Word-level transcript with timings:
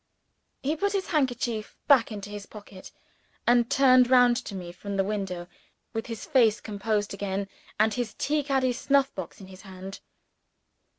He 0.63 0.75
put 0.75 0.93
his 0.93 1.09
handkerchief 1.09 1.77
back 1.87 2.11
into 2.11 2.31
his 2.31 2.47
pocket, 2.47 2.91
and 3.45 3.69
turned 3.69 4.09
round 4.09 4.35
to 4.47 4.55
me 4.55 4.71
from 4.71 4.97
the 4.97 5.03
window 5.03 5.47
with 5.93 6.07
his 6.07 6.25
face 6.25 6.59
composed 6.59 7.13
again, 7.13 7.47
and 7.79 7.93
his 7.93 8.15
tea 8.15 8.41
caddy 8.41 8.73
snuff 8.73 9.13
box 9.13 9.39
in 9.39 9.45
his 9.45 9.61
hand. 9.61 9.99